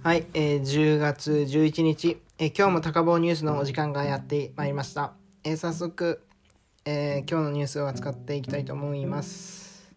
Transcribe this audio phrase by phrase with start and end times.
[0.00, 5.12] はい、えー10月11日、えー今日も高坊ニュースのお時間がやってまいりました。
[5.42, 6.22] えー早速、
[6.84, 9.92] えー今日のニュースを扱っていきたいと思います。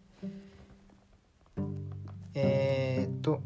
[2.34, 3.40] えーっと、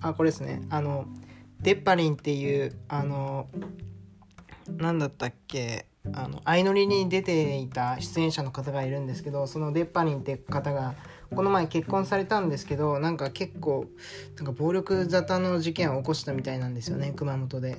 [0.00, 0.62] あ、これですね。
[0.70, 1.06] あの、
[1.66, 3.48] デッパリンっていう、あの、
[4.68, 10.94] なんだったっけ、あの、相乗りに出ていた出演者の方がいるんですけど、そのデッパリンって方が、
[11.34, 13.86] この前結婚されたんですけど、なんか結構、
[14.36, 17.78] なんか暴力沙汰の事件を起こしたみたいなんですよね、熊本で。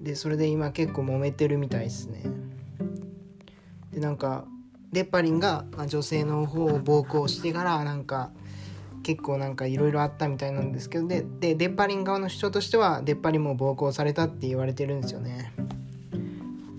[0.00, 2.24] で、それで今結構揉めてるみたいですね。
[3.92, 4.44] で、なんか、
[4.90, 8.32] デッパリンがまあ女性の方を暴行してから、なんか、
[9.04, 15.52] 結構なんかいろいろあったみたいなんですけどででデッパリン側の主張としてはデッパリンも暴行されたって言われてるんですよね。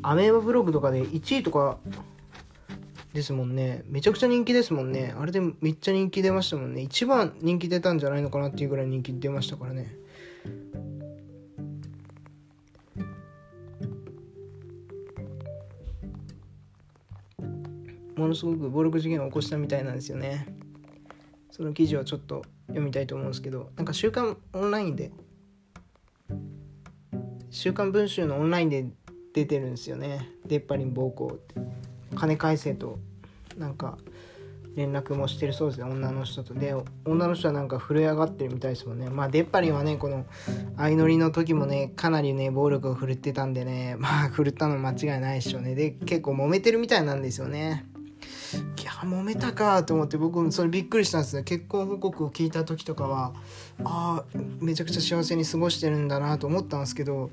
[0.02, 1.78] アメーバブログとかで1位とか
[3.14, 3.84] ですもんね。
[3.88, 5.16] めちゃくちゃ人気ですもんね。
[5.18, 6.82] あれでめっちゃ人気出ましたもんね。
[6.82, 9.96] 一番人気出たんじゃないのかなっていうぐらい人気出ましたからね。
[18.16, 20.48] ものすごく暴力事件を起こしたみたいなんですよね
[21.56, 25.10] その記事をちょっと読みたいと思うんですけどなんか「週刊オンライン」で
[27.50, 28.88] 「週刊文春」のオンラインで
[29.34, 30.32] 出てるんですよね。
[30.46, 31.56] 出っ張り暴行って。
[32.16, 33.00] 金返せと
[33.58, 33.98] なんか
[34.76, 35.86] 連絡もしてるそうですね。
[35.86, 36.54] 女の人と。
[36.54, 36.76] で
[37.06, 39.10] 女の人はなんか震え上がってるみたいですもんね。
[39.10, 40.26] まあ出っ張りはねこの
[40.76, 43.96] 相乗りの時もねかなりね暴力を振るってたんでね。
[43.98, 45.74] まあ振るったの間違いないでしょね。
[45.74, 47.86] で結構揉めてるみたいなんですよね。
[48.58, 51.44] いや揉めたかと思って僕もそれびっくりしたんですね。
[51.44, 53.34] 結婚報告を聞いた時とかは
[53.84, 57.32] ああめちゃくちゃ幸せに過ごしてるんだなと思ったんですけど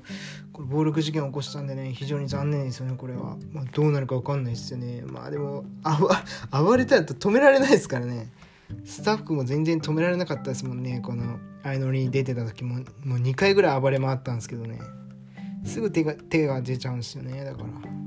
[0.51, 5.03] これ暴力事件を起こしたんでね非常に残念ですよねこれは、まあ、どうなるか分かんないですよね。
[5.05, 5.65] まあでも
[6.51, 8.31] 暴れたら止められないですからね。
[8.85, 11.01] スタッフも全然止められなかったですもんね。
[11.01, 14.79] この相乗りに出てた時ももう2回ぐらい暴れ回ったんですけどね。
[15.65, 18.02] すぐ手が手が出ちゃうんですよねだから。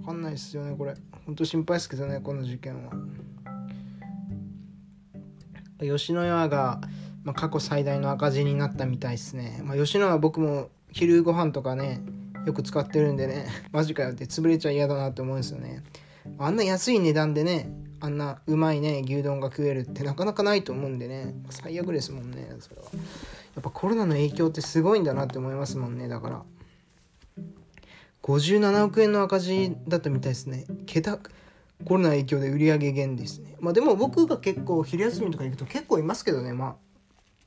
[0.00, 0.94] 分かんないですよねこれ。
[1.26, 2.92] 本当心配ですけどねこの事件は。
[5.80, 6.80] 吉野家が、
[7.24, 12.02] まあ、過去最大の赤字になったみたいですね、まあ、吉野家は僕も昼ご飯とかね
[12.46, 15.82] よく使ってるんでね マジかよって潰れちゃ嫌だなって思うんですよね。
[16.38, 21.34] あんな安い値段でねあんなうまいね牛丼が食えるってなかなかないと思うんでね。
[21.50, 22.82] 最悪ですもんねそれは。
[23.54, 26.42] やっぱコロナの影響ってすごいんだなって思いますもんねだから。
[28.22, 30.66] 57億円の赤字だったみたいですね。
[30.86, 31.18] 桁
[31.84, 33.56] コロナ影響で売り上げ減ですね。
[33.60, 36.52] まあでも僕が結構昼休みとか行くと結構いますけどね。
[36.52, 36.76] まあ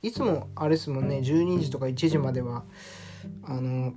[0.02, 1.18] いつもあれですもんね。
[1.18, 2.64] 12時とか1時までは
[3.44, 3.94] あの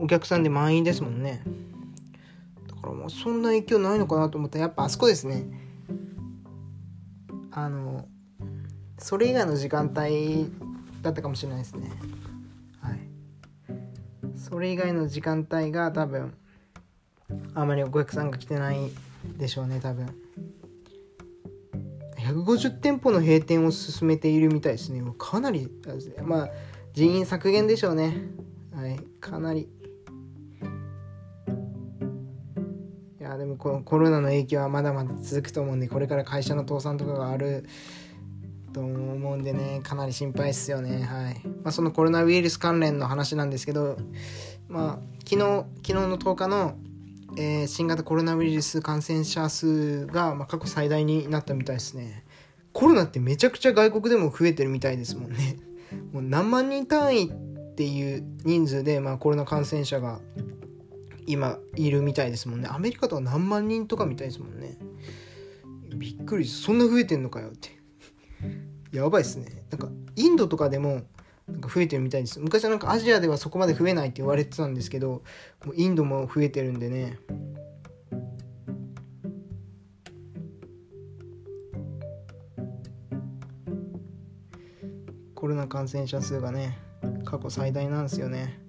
[0.00, 1.42] お客さんで満員ですもんね。
[2.68, 5.46] だからもうそんな影響ないのかなと思ったらやっぱあそこですね。
[7.50, 8.06] あの
[8.98, 10.50] それ以外の時間帯
[11.02, 11.90] だったかもしれないですね。
[12.80, 13.13] はい。
[14.44, 16.34] それ以外の時間帯が多分
[17.54, 18.90] あまりお客さんが来てない
[19.38, 20.14] でしょうね多分。
[22.18, 25.02] 150店舗の閉店を進めているみたいですね。
[25.16, 25.70] かなり
[26.22, 26.48] まあ
[26.92, 28.18] 人員削減でしょうね。
[28.74, 29.66] はいかなり。
[33.18, 37.64] いやでもこのコロナの影響はまだまだ続くと思うんでこれから会社の倒産とかがある
[38.74, 41.04] と思うんでねかなり心配ですよね。
[41.04, 43.96] はい、まあ、そのコロナウイルス関連の話なんですけど
[44.68, 46.76] まあ昨日昨日の10日の
[47.36, 52.24] えー、新型コロナウイルス感染者数が、まあ、過去最大になったみたいですね。
[52.72, 55.56] コロナってめちゃくちゃ外国でも増えてるみたいですもんね。
[56.12, 60.20] もう何万人単位っていう人数で、まあ、コロナ感染者が
[61.26, 62.68] 今いるみたいですもんね。
[62.70, 64.78] アメリカとは何万人とかみたいですもんね。
[65.96, 67.73] びっくりそんな増えてんのかよって。
[68.94, 69.64] やばいっすね。
[69.70, 71.02] なんかインドとかでも
[71.48, 72.38] なんか増えてるみたいです。
[72.38, 75.22] 昔はなんかアジアではそこまで増えないって言われてたんですけど
[75.64, 77.18] もうインドも増えてるんでね。
[85.34, 86.78] コロナ感染者数がね
[87.24, 88.60] 過去最大なんですよね。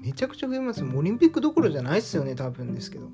[0.00, 0.84] めちゃくちゃ増えます。
[0.84, 3.10] オリンピックどころじゃないっすよね多分ですけど。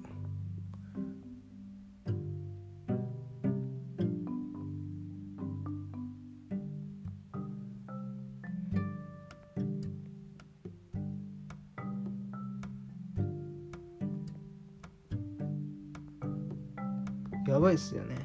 [17.48, 18.16] やばいっすよね。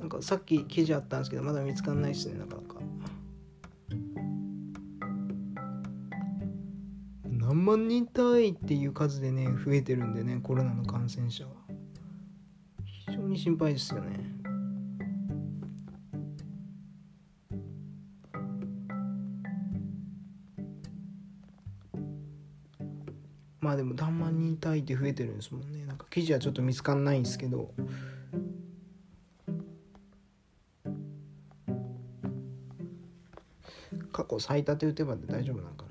[0.00, 2.80] なんかさっき記事あったんですけどまだ見つかんないっすねなかなか。
[7.24, 11.52] 何万人単位っていう数でね増えてるんでねコロナの感染者は。
[12.84, 14.37] 非常に心配ですよね。
[23.68, 25.84] まあでも何万人単位って増えてるんですもんね。
[25.84, 27.74] なんか記事はちょっと見つかんないんですけど。
[34.10, 35.87] 過去最多って打てば大丈夫なんかな。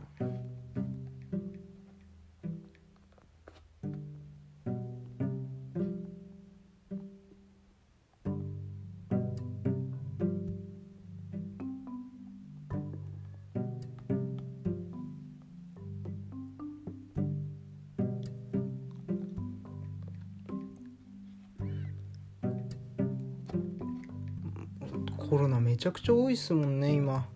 [25.29, 27.27] コロナめちゃくちゃ多いっすもんね今。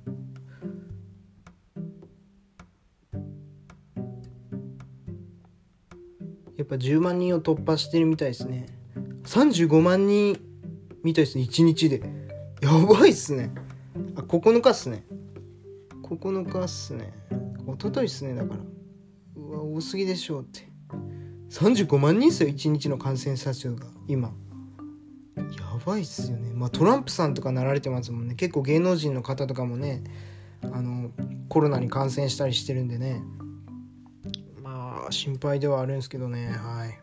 [6.58, 8.68] やっぱ10万人を突破してるみたいですね。
[9.26, 10.40] 35万人
[11.04, 12.02] みたいですね1日で。
[12.62, 13.52] やばいっすね。
[14.16, 15.04] あ9日っすね。
[16.04, 17.14] 9日っすね。
[17.68, 18.60] 一昨日っすねだから。
[19.36, 20.70] うわ多すぎでしょうって。
[21.50, 24.32] 35万人っすよ1日の感染者数が今
[25.58, 26.52] やばいっすよね。
[26.54, 28.36] まあトランプさんとかなられてますもんね。
[28.36, 30.04] 結構芸能人の方とかもね
[30.64, 31.12] あの
[31.50, 33.24] コロナに感染したりしてるんでね。
[34.62, 36.50] まあ心配ではあるんですけどね。
[36.50, 37.00] はい。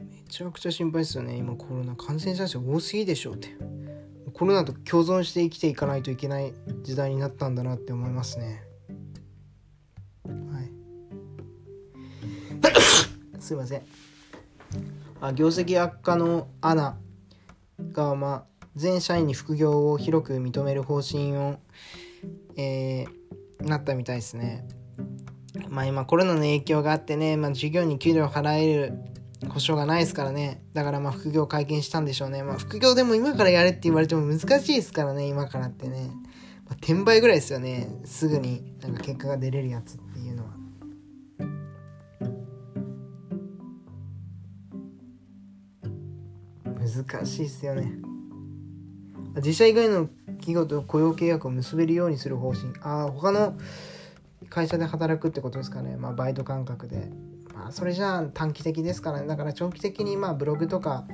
[0.00, 1.36] めちゃくちゃ心配ですよね。
[1.36, 1.96] 今コロナ。
[1.96, 3.56] 感染者数多すぎでしょうって。
[4.34, 6.52] コロナと共存して生きていかないといけない
[6.82, 8.62] 時代になったんだなって思いますね。
[10.24, 10.32] は
[10.62, 10.70] い。
[13.40, 13.82] すいません
[15.20, 16.98] あ業績悪化のアナ
[17.92, 21.58] が、まあ、全社員に副業を広く認める方針を、
[22.56, 24.66] えー、なったみたいですね。
[25.68, 28.92] まあ今コロナの影響があってね、まあ、授業に給料払える
[29.48, 30.62] 保証がないですからね。
[30.72, 32.42] だからまあ副業解禁したんでしょうね。
[32.42, 36.10] まあ副業でも今からやれって言われても難しいですからね、今からってね。
[36.66, 37.88] まあ、転売ぐらいですよね。
[38.04, 40.50] すぐになんか結果が出れるやつっていうのは。
[46.88, 47.92] 難しいっすよね。
[49.36, 50.08] 自社以外の
[50.38, 52.72] 企業と雇用契約を結べるようにする方針。
[52.82, 53.56] ああ他の
[54.48, 55.96] 会社で働くってことですかね。
[55.96, 57.10] まあバイト感覚で。
[57.54, 59.26] まあそれじゃあ短期的ですからね。
[59.26, 61.04] だから長期的にまあブログとか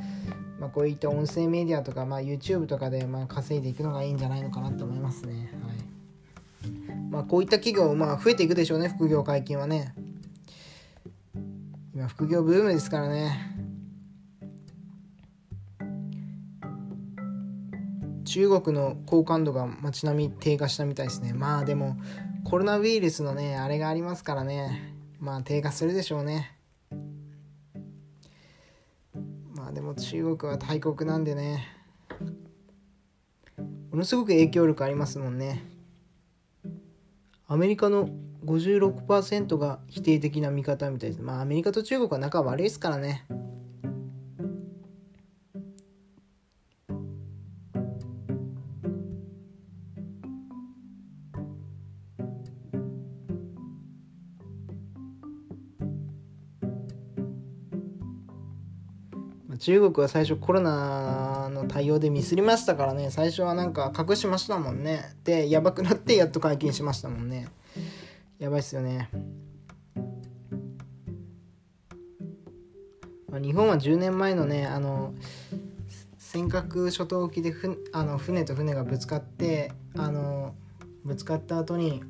[0.58, 5.50] まあ、こういった音声メディアとか、まあ、YouTube とかでまあ稼いでいくのがいいんじゃないのかなと思いますね。
[5.62, 6.96] はい。
[7.10, 9.94] まあ、こういった企業、まあ、増えていくでしょうね、副業解禁はね。
[11.94, 13.53] 今、副業ブームですからね。
[18.34, 21.32] 中国の好感度が街並み低下したみたいですね。
[21.32, 21.96] まあでも、
[22.42, 24.92] コロナウイルスのね、あれがありますからね。
[25.20, 26.58] まあ低下するでしょうね。
[29.54, 31.64] まあでも中国は大国なんでね。
[33.92, 35.62] ものすごく影響力ありますもんね。
[37.46, 38.08] アメリカの
[38.44, 41.22] 56%が否定的な見方みたいです。
[41.22, 43.26] まあアメリカと中国は仲悪いですからね。
[59.64, 63.10] 中国は最初コロナの対応でミスりましたからね。
[63.10, 65.16] 最初はなんか隠しましたもんね。
[65.24, 67.48] でやばくなってやっと解禁しましたもんね。
[68.38, 69.08] やばいっすよね、
[73.30, 75.14] まあ、日本は10年前のねあの
[76.18, 80.54] 尖閣諸島沖でふあの船と船がぶつかってあの
[81.06, 82.02] ぶつかった後に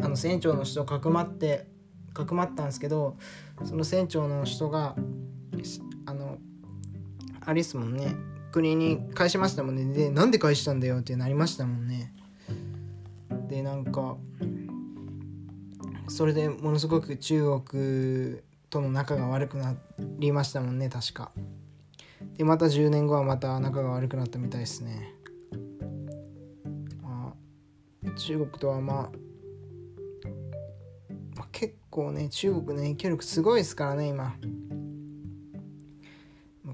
[0.00, 1.66] あの船長の人かくまって
[2.14, 3.18] かくまったんですけど
[3.66, 4.96] その船長の人が
[7.44, 8.14] あれですもんね。
[8.52, 9.84] 国に返しましたもんね。
[9.92, 12.12] でなんで返したんだよってなりましたもんね。
[13.48, 14.16] でなんか
[16.08, 19.74] それでものすごく中国との仲が悪くな
[20.18, 21.32] りましたもんね確か。
[22.36, 25.14] でまた10年後はまた仲が悪くなったみたいですね。
[27.02, 27.34] ま
[28.06, 28.96] あ中国とはまあ、
[31.36, 34.36] まあ、結構ね中国の影響力すごいですからね今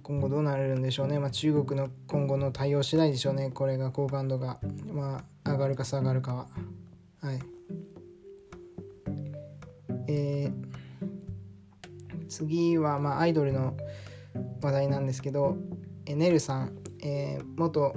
[0.09, 3.51] 今後どうなれるんでしょうね、まあ、中国の今後の対応次第でしょうね。
[3.51, 4.59] これが好感度が、
[4.91, 6.47] まあ、上がるか下がるかは。
[7.21, 7.39] はい。
[10.09, 13.77] えー、次はまあアイドルの
[14.63, 15.59] 話題なんですけど、
[16.07, 17.95] えネルさん、えー、元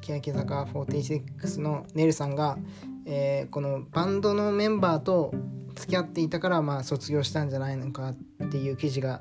[0.00, 2.58] 欅坂46のネルさんが、
[3.06, 5.32] えー、このバンドのメンバーと
[5.76, 8.14] 付き合っていたからまあ卒業したんじゃないのか
[8.44, 9.20] っていう記事が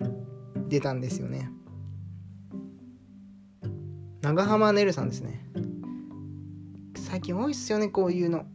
[0.69, 1.51] 出たんですよね。
[4.21, 5.43] 長浜ねるさんですね。
[6.95, 8.45] 最近多いっすよねこういうの。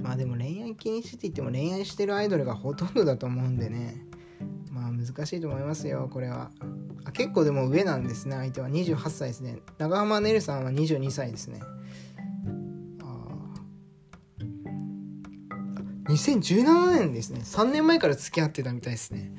[0.00, 3.96] まあでも恋愛禁止って言っても恋愛してるアイドルがほとんどだと思うんでね。
[4.70, 6.50] まあ難しいと思いますよこれは。
[7.04, 8.68] あ結構でも上なんですね相手は。
[8.68, 9.58] 28歳ですね。
[9.78, 11.60] 長浜ねるさんは22歳ですね。
[13.02, 13.26] あ
[16.08, 17.40] 2017年ですね。
[17.40, 19.30] 3年前から付き合ってたみたいですね。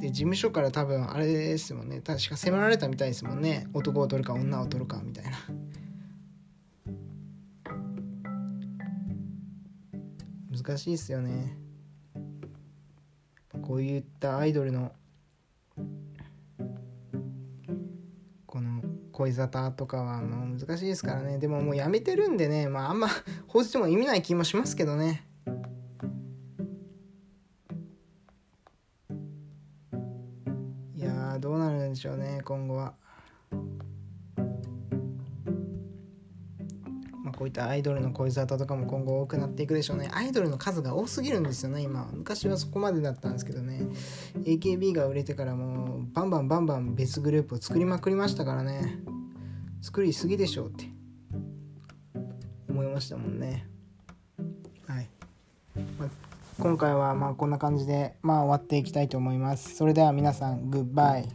[0.00, 2.00] で事務所から多分あれですもんね。
[2.00, 3.68] 確か迫られたみたいですもんね。
[3.74, 5.30] 男を取るか女を取るかみたいな。
[10.50, 11.56] 難しいっすよね。
[13.62, 14.92] こういったアイドルの
[18.46, 21.38] この恋沙汰とかはもう難しいですからね。
[21.38, 22.68] でももうやめてるんでね。
[22.68, 23.08] まああんま
[23.48, 25.26] 報じても意味ない気もしますけどね。
[32.00, 32.94] しょうね今後は。
[37.22, 40.08] まこういったアイドルの恋沙汰とかも今後多くなっていくでしょうね。
[40.12, 43.86] アイドルの数が多すぎるんですよね今昔はそこまでだったんですけどね。
[44.44, 49.00] AKB が売れてからもうバンバンバンバン別グループを作りまくりましたからね。
[49.82, 50.86] 作りすぎでしょうって。
[52.68, 53.66] 思いましたもんね。
[54.86, 55.08] はい、
[55.98, 56.08] まあ、
[56.58, 59.74] 今回はまあこんな感じでまあ終わっていきたいと思います。
[59.74, 61.28] それでは皆さんグッバイ。